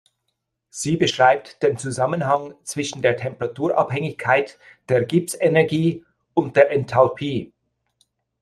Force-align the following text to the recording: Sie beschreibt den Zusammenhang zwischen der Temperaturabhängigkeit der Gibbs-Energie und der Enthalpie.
Sie 0.71 0.97
beschreibt 0.97 1.61
den 1.61 1.77
Zusammenhang 1.77 2.55
zwischen 2.63 3.03
der 3.03 3.17
Temperaturabhängigkeit 3.17 4.57
der 4.89 5.05
Gibbs-Energie 5.05 6.03
und 6.33 6.55
der 6.55 6.71
Enthalpie. 6.71 7.53